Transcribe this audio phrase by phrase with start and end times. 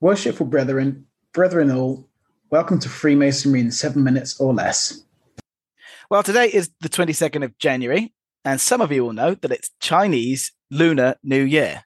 [0.00, 2.08] Worshipful brethren, brethren all,
[2.50, 5.02] welcome to Freemasonry in seven minutes or less.
[6.08, 8.14] Well, today is the 22nd of January,
[8.44, 11.82] and some of you will know that it's Chinese Lunar New Year.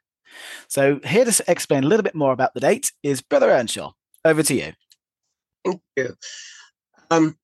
[0.69, 3.93] So, here to explain a little bit more about the date is Brother Earnshaw.
[4.27, 4.73] Over to you.
[5.65, 6.15] Thank you.
[7.11, 7.39] Um,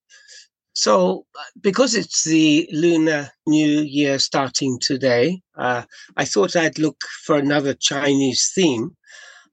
[0.75, 1.25] so,
[1.63, 5.85] because it's the Lunar New Year starting today, uh,
[6.19, 8.95] I thought I'd look for another Chinese theme.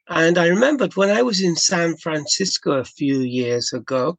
[0.08, 4.18] And I remembered when I was in San Francisco a few years ago,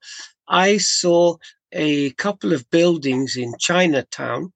[0.49, 1.37] I saw
[1.73, 4.53] a couple of buildings in Chinatown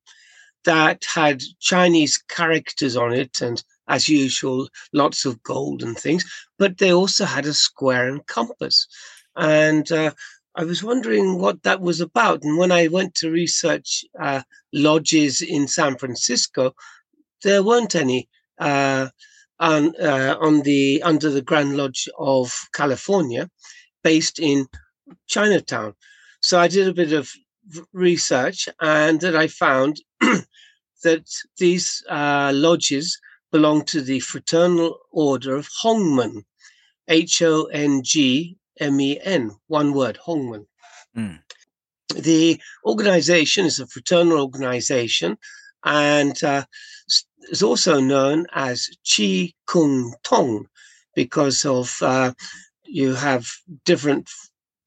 [0.64, 6.24] that had Chinese characters on it, and as usual, lots of gold and things,
[6.58, 8.86] but they also had a square and compass.
[9.36, 10.12] And uh,
[10.54, 12.42] I was wondering what that was about.
[12.42, 14.42] And when I went to research uh,
[14.72, 16.74] lodges in San Francisco,
[17.42, 18.28] there weren't any.
[18.58, 19.08] Uh,
[19.60, 23.48] on, uh, on the under the Grand Lodge of California,
[24.02, 24.66] based in
[25.28, 25.94] Chinatown.
[26.40, 27.30] So I did a bit of
[27.92, 30.00] research, and that I found
[31.04, 31.26] that
[31.58, 33.18] these uh, lodges
[33.52, 36.44] belong to the Fraternal Order of Hongmen,
[37.08, 40.66] H O N G M E N, one word, Hongmen.
[41.16, 41.40] Mm.
[42.14, 45.36] The organization is a fraternal organization,
[45.84, 46.64] and uh,
[47.50, 50.66] is also known as Chi Kung Tong
[51.14, 52.32] because of uh,
[52.84, 53.48] you have
[53.84, 54.28] different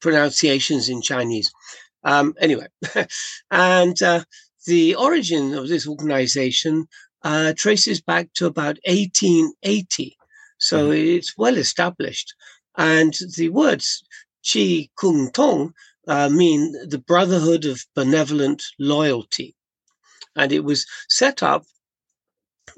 [0.01, 1.51] pronunciations in Chinese.
[2.03, 2.67] Um, anyway,
[3.51, 4.23] and uh,
[4.65, 6.87] the origin of this organization
[7.23, 10.17] uh, traces back to about 1880.
[10.57, 11.17] So mm-hmm.
[11.17, 12.33] it's well established.
[12.77, 14.03] And the words
[14.45, 15.73] Chi Kung Tong
[16.07, 19.55] uh, mean the brotherhood of benevolent loyalty.
[20.35, 21.63] And it was set up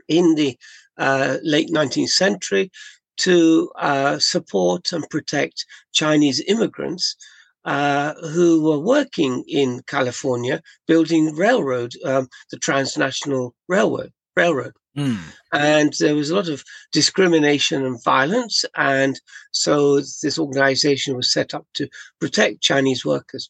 [0.07, 0.57] in the
[0.97, 2.71] uh, late 19th century
[3.17, 7.15] to uh, support and protect Chinese immigrants
[7.63, 14.11] uh, who were working in California building railroad, um, the transnational railroad.
[14.35, 14.73] Railroad.
[14.97, 15.17] Mm.
[15.51, 18.63] And there was a lot of discrimination and violence.
[18.75, 19.19] And
[19.51, 21.89] so this organization was set up to
[22.19, 23.49] protect Chinese workers.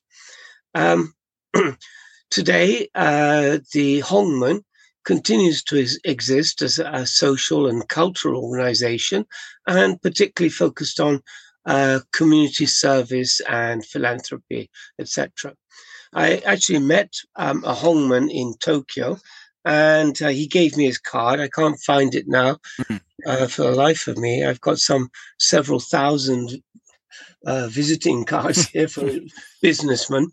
[0.73, 1.13] Um,
[2.30, 4.62] today, uh, the Hongmen
[5.06, 9.25] continues to exist as a social and cultural organization
[9.68, 11.22] and particularly focused on
[11.66, 14.69] uh, community service and philanthropy,
[15.00, 15.53] etc.
[16.13, 19.18] I actually met um, a Hongmen in Tokyo
[19.66, 21.40] and uh, he gave me his card.
[21.40, 22.97] I can't find it now mm-hmm.
[23.28, 24.46] uh, for the life of me.
[24.46, 25.09] I've got some
[25.40, 26.62] several thousand
[27.46, 29.09] uh, visiting cards here for
[29.62, 30.30] businessmen.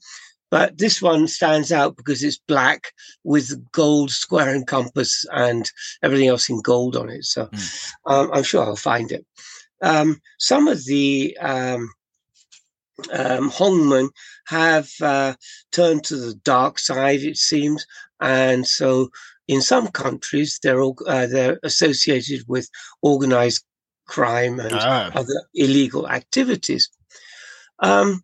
[0.52, 2.92] But this one stands out because it's black
[3.24, 5.68] with gold square and compass and
[6.02, 7.24] everything else in gold on it.
[7.24, 7.92] So mm.
[8.04, 9.24] um, I'm sure I'll find it.
[9.80, 11.88] Um, some of the um,
[13.14, 14.10] um, Hongmen
[14.48, 15.36] have uh,
[15.72, 17.86] turned to the dark side, it seems,
[18.20, 19.08] and so
[19.48, 22.68] in some countries they're uh, they're associated with
[23.00, 23.64] organized
[24.06, 25.10] crime and ah.
[25.14, 26.90] other illegal activities.
[27.78, 28.22] Um,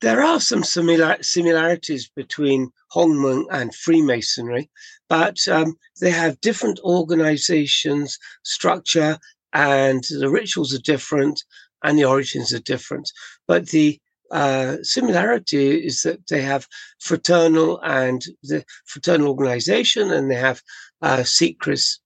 [0.00, 4.70] there are some similar, similarities between Hongmen and Freemasonry,
[5.08, 9.18] but um, they have different organizations, structure,
[9.52, 11.42] and the rituals are different
[11.82, 13.10] and the origins are different.
[13.46, 14.00] But the
[14.30, 16.66] uh, similarity is that they have
[17.00, 20.62] fraternal and the fraternal organization, and they have
[21.02, 21.98] uh, secrecy,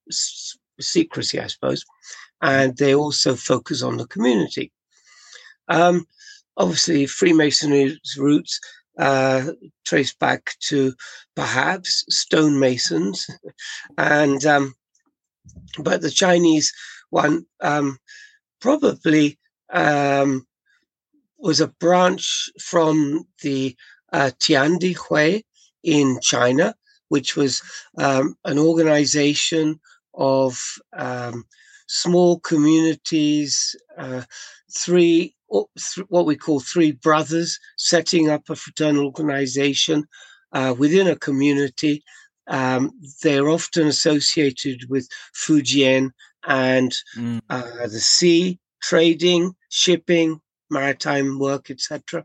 [1.41, 1.85] I suppose,
[2.41, 4.73] and they also focus on the community.
[5.69, 6.07] Um,
[6.57, 8.61] obviously Freemasonry's roots
[8.99, 9.53] uh,
[9.85, 10.95] trace back to
[11.35, 13.27] perhaps stonemasons,
[13.99, 14.75] and um,
[15.79, 16.73] but the Chinese
[17.11, 17.99] one um,
[18.61, 19.39] probably
[19.73, 20.47] um,
[21.39, 23.77] was a branch from the
[24.13, 25.43] uh, Tiandi Hui
[25.83, 26.75] in China,
[27.09, 27.63] which was
[27.99, 29.81] um, an organization
[30.15, 30.59] of
[30.97, 31.45] um,
[31.89, 34.23] small communities, uh,
[34.77, 35.35] three
[36.09, 40.05] what we call three brothers setting up a fraternal organization
[40.53, 42.03] uh, within a community.
[42.47, 42.93] Um,
[43.23, 46.11] they're often associated with Fujian
[46.47, 47.41] and mm.
[47.49, 50.41] uh, the sea, trading, shipping,
[50.71, 52.25] maritime work, etc.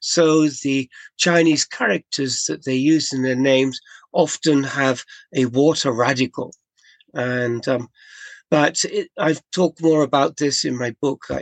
[0.00, 3.80] So the Chinese characters that they use in their names
[4.12, 6.54] often have a water radical.
[7.14, 7.88] And um,
[8.50, 11.40] but it, I've talked more about this in my book, uh,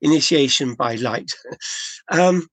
[0.00, 1.32] Initiation by Light.
[2.10, 2.48] um,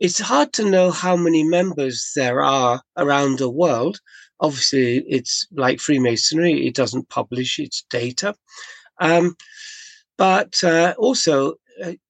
[0.00, 4.00] it's hard to know how many members there are around the world.
[4.40, 8.34] Obviously, it's like Freemasonry, it doesn't publish its data.
[9.00, 9.36] Um,
[10.16, 11.54] but uh, also,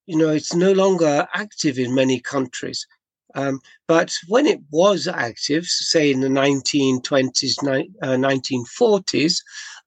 [0.07, 2.87] you know, it's no longer active in many countries.
[3.35, 9.37] Um, but when it was active, say in the 1920s, ni- uh, 1940s,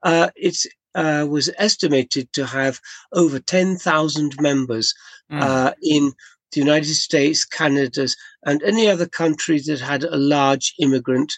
[0.03, 0.57] uh, it
[0.95, 2.79] uh, was estimated to have
[3.13, 4.93] over 10,000 members
[5.31, 5.73] mm.
[5.81, 6.13] in
[6.53, 8.07] the United States, Canada,
[8.45, 11.33] and any other country that had a large immigrant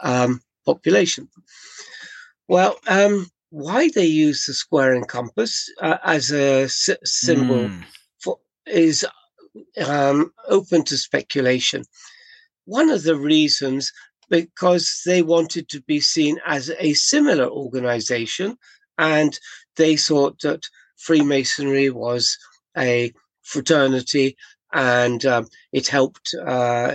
[0.00, 1.28] um, population.
[2.48, 7.84] Well, um, why they use the square and compass uh, as a s- symbol mm.
[8.22, 9.06] for, is
[9.86, 11.84] um, open to speculation.
[12.64, 13.92] One of the reasons,
[14.28, 18.58] because they wanted to be seen as a similar organization,
[18.98, 19.38] and
[19.76, 20.62] they thought that
[20.96, 22.36] Freemasonry was
[22.76, 23.12] a
[23.42, 24.36] fraternity
[24.72, 26.94] and um, it helped uh,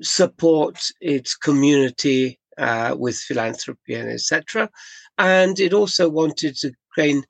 [0.00, 4.70] support its community uh, with philanthropy and etc.
[5.18, 7.24] And it also wanted to gain,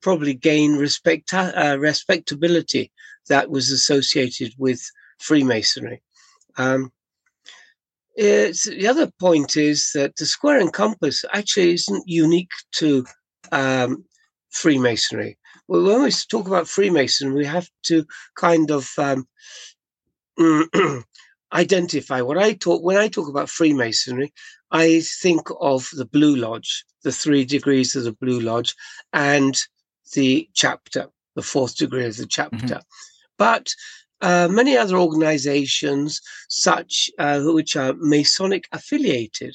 [0.00, 2.92] probably gain respect, uh, respectability
[3.28, 4.80] that was associated with
[5.18, 6.02] Freemasonry.
[6.56, 6.92] Um,
[8.16, 13.04] the other point is that the square and compass actually isn't unique to
[13.52, 14.04] um,
[14.50, 15.38] Freemasonry.
[15.68, 18.04] Well, when we talk about Freemason, we have to
[18.36, 19.26] kind of um,
[21.52, 24.32] identify what I talk when I talk about Freemasonry.
[24.70, 28.74] I think of the Blue Lodge, the three degrees of the Blue Lodge,
[29.12, 29.56] and
[30.14, 32.56] the chapter, the fourth degree of the chapter.
[32.56, 32.78] Mm-hmm.
[33.38, 33.68] But
[34.20, 39.54] uh, many other organizations, such uh, which are Masonic affiliated,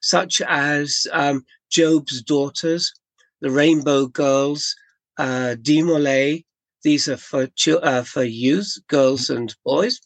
[0.00, 2.92] such as um, Job's Daughters,
[3.40, 4.74] the Rainbow Girls,
[5.18, 6.44] uh, Demolay.
[6.82, 7.48] These are for
[7.82, 10.00] uh, for youth, girls and boys.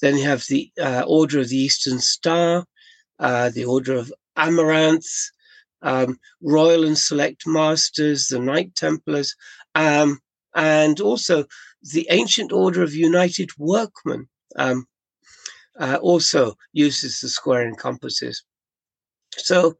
[0.00, 2.64] Then you have the uh, Order of the Eastern Star,
[3.18, 5.06] uh, the Order of Amaranth,
[5.82, 9.34] um, Royal and Select Masters, the Knight Templars,
[9.74, 10.18] um,
[10.54, 11.44] and also
[11.82, 14.86] the Ancient Order of United Workmen um,
[15.78, 18.42] uh, also uses the square and compasses.
[19.36, 19.76] So,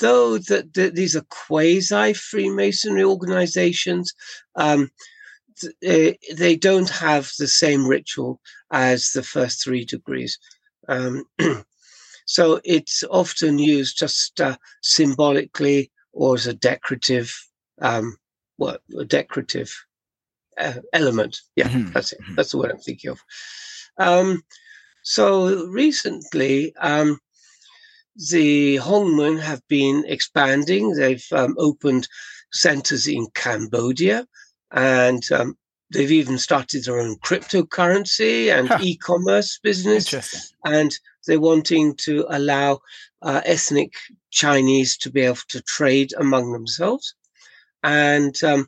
[0.00, 4.12] though that the, these are quasi Freemasonry organizations,
[4.56, 4.90] um,
[5.60, 8.40] th- eh, they don't have the same ritual
[8.70, 10.38] as the first three degrees.
[10.88, 11.24] Um,
[12.26, 17.34] so it's often used just uh, symbolically or as a decorative,
[17.80, 18.16] um,
[18.58, 19.74] well, a decorative
[20.92, 21.40] element.
[21.56, 21.92] Yeah, mm-hmm.
[21.92, 22.20] that's it.
[22.22, 22.34] Mm-hmm.
[22.34, 23.20] That's the word I'm thinking of.
[23.98, 24.42] Um,
[25.02, 27.18] so recently, um,
[28.30, 30.92] the Hongmen have been expanding.
[30.92, 32.08] They've um, opened
[32.52, 34.26] centers in Cambodia,
[34.70, 35.56] and um,
[35.92, 38.78] they've even started their own cryptocurrency and huh.
[38.80, 40.52] e-commerce business.
[40.64, 40.96] And
[41.26, 42.80] they're wanting to allow
[43.22, 43.92] uh, ethnic
[44.30, 47.14] Chinese to be able to trade among themselves.
[47.82, 48.66] And um,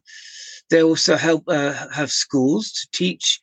[0.70, 3.40] they also help uh, have schools to teach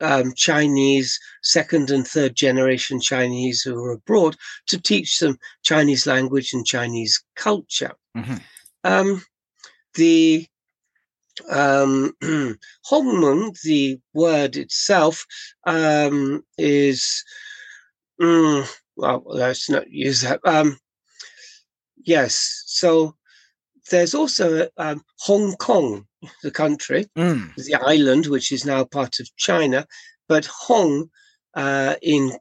[0.00, 4.36] um, Chinese, second and third generation Chinese who are abroad,
[4.66, 7.92] to teach them Chinese language and Chinese culture.
[8.16, 8.36] Mm-hmm.
[8.84, 9.22] Um,
[9.94, 10.46] the
[11.48, 12.12] um,
[12.90, 15.24] Hongmen, the word itself,
[15.66, 17.24] um, is
[18.20, 19.22] mm, well.
[19.26, 20.40] Let's not use that.
[20.44, 20.78] Um,
[22.04, 23.16] yes, so
[23.90, 26.06] there's also um, Hong Kong,
[26.42, 27.54] the country, mm.
[27.56, 29.86] the island, which is now part of China.
[30.28, 31.10] But Hong
[31.54, 32.32] uh, in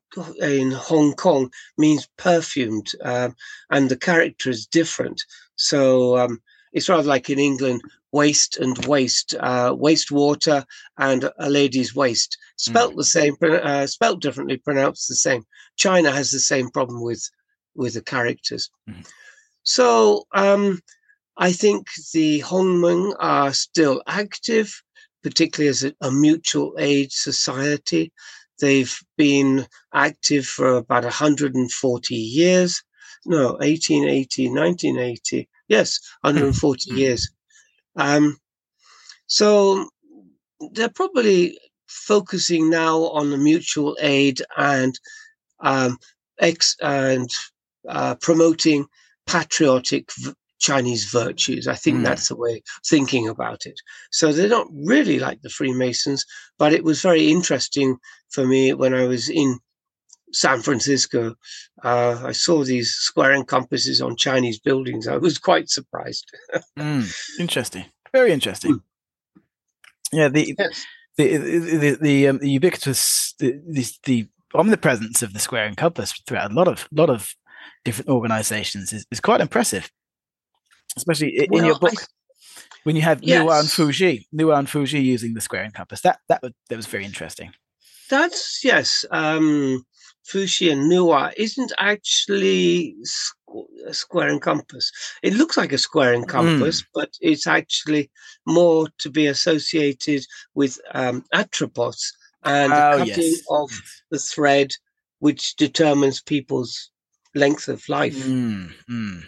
[0.42, 3.36] in Hong Kong means perfumed, um,
[3.70, 5.22] and the character is different.
[5.56, 6.42] So um,
[6.74, 10.66] it's rather like in England, waste and waste, uh, wastewater
[10.98, 12.98] and a lady's waist, spelt mm.
[12.98, 15.44] the same, uh, spelt differently, pronounced the same.
[15.78, 17.30] China has the same problem with
[17.76, 18.70] with the characters.
[18.90, 19.08] Mm.
[19.64, 20.82] So um,
[21.38, 24.82] I think the Hongmen are still active,
[25.24, 28.12] particularly as a, a mutual aid society.
[28.60, 32.84] They've been active for about 140 years.
[33.26, 35.50] No, 1880, 1980.
[35.68, 37.30] Yes, 140 years.
[37.96, 38.38] Um,
[39.26, 39.90] so
[40.74, 41.58] they're probably
[41.88, 45.00] focusing now on the mutual aid and
[45.62, 45.98] um,
[46.40, 47.30] ex and
[47.88, 48.86] uh, promoting
[49.28, 51.68] patriotic v- Chinese virtues.
[51.68, 52.03] I think mm.
[52.03, 53.80] that's the way thinking about it.
[54.12, 56.25] So they're not really like the Freemasons,
[56.58, 57.98] but it was very interesting
[58.30, 59.60] for me when I was in
[60.32, 61.36] San Francisco.
[61.84, 65.08] Uh, I saw these square and compasses on Chinese buildings.
[65.08, 66.25] I was quite surprised.
[66.80, 67.12] mm.
[67.39, 67.86] Interesting.
[68.13, 68.75] Very interesting.
[68.75, 68.82] Mm.
[70.13, 70.86] Yeah, the, yes.
[71.18, 75.77] the, the the the, um, the ubiquitous the, the the omnipresence of the square and
[75.77, 77.34] compass throughout a lot of lot of
[77.86, 79.89] different organizations is, is quite impressive
[80.98, 81.93] especially in well, your book.
[82.83, 83.43] when you have Yes.
[83.43, 86.01] Nuwa and Fuxi, Nuwa and Fuxi using the square and compass.
[86.01, 87.53] That that was that was very interesting.
[88.10, 89.05] That's yes.
[89.12, 89.86] Um,
[90.33, 94.91] and Nuwa isn't actually squ- a square and compass.
[95.24, 98.10] It looks like a square and compass, but it's actually
[98.45, 101.98] more to be associated with um, atropos
[102.43, 103.41] and the Oh, cutting yes.
[103.50, 103.71] of
[104.10, 104.71] the thread,
[105.19, 106.91] which determines people's
[107.36, 108.15] length of life.
[108.15, 109.24] Mm, mm.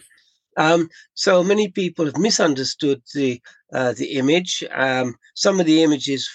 [0.57, 3.41] Um, so many people have misunderstood the
[3.73, 4.63] uh, the image.
[4.71, 6.29] Um, some of the images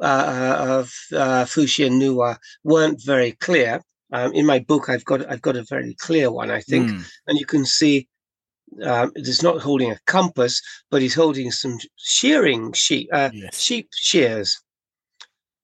[0.00, 3.80] uh, of uh, Fuxi and Nuwa weren't very clear.
[4.12, 7.04] Um, in my book, I've got I've got a very clear one, I think, Mm.
[7.28, 8.08] and you can see
[8.82, 10.60] um, it's not holding a compass,
[10.90, 13.60] but he's holding some shearing sheep uh, Yes.
[13.62, 14.60] sheep shears.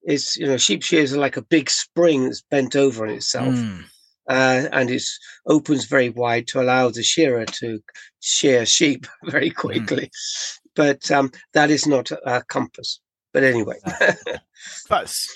[0.03, 3.55] It's you know sheep shears are like a big spring that's bent over on itself
[3.55, 3.85] Mm.
[4.29, 5.03] Uh, and it
[5.47, 7.79] opens very wide to allow the shearer to
[8.19, 10.09] shear sheep very quickly.
[10.75, 12.99] But um, that is not a, compass.
[13.33, 13.77] But anyway,
[14.87, 15.27] Close.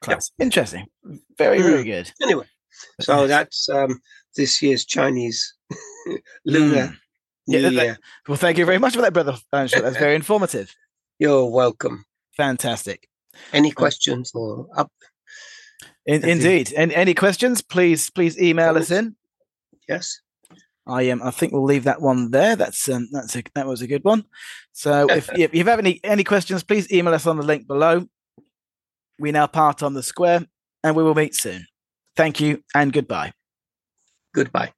[0.00, 0.30] Close.
[0.38, 0.86] Interesting.
[1.38, 2.12] Very, very good.
[2.22, 2.46] anyway,
[3.00, 4.00] so that's um,
[4.36, 5.54] this year's Chinese
[6.44, 6.96] lunar Mm.
[7.46, 7.98] Yeah, New that- that- Year.
[8.28, 9.36] Well, thank you very much for that, brother.
[9.52, 10.74] That's very informative.
[11.18, 12.04] You're welcome.
[12.36, 13.06] Fantastic.
[13.52, 14.90] Any questions or up?
[16.06, 16.72] In, indeed.
[16.76, 17.62] And any questions?
[17.62, 19.16] Please, please email us in.
[19.88, 20.20] Yes.
[20.86, 22.56] I um, I think we'll leave that one there.
[22.56, 24.24] That's um, that's a that was a good one.
[24.72, 28.06] So if, if you have any any questions, please email us on the link below.
[29.18, 30.44] We now part on the square,
[30.82, 31.66] and we will meet soon.
[32.16, 33.32] Thank you and goodbye.
[34.34, 34.72] Goodbye.